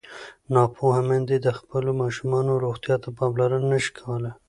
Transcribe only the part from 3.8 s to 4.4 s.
شي کولی.